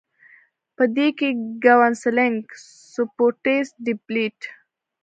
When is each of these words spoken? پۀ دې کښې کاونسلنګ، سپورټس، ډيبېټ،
پۀ 0.75 0.83
دې 0.95 1.07
کښې 1.17 1.29
کاونسلنګ، 1.63 2.39
سپورټس، 2.93 3.67
ډيبېټ، 3.85 4.39